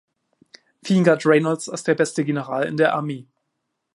Vielen 0.81 1.03
galt 1.03 1.27
Reynolds 1.27 1.69
als 1.69 1.83
der 1.83 1.93
beste 1.93 2.25
General 2.25 2.63
in 2.65 2.75
der 2.75 2.95
Armee. 2.95 3.27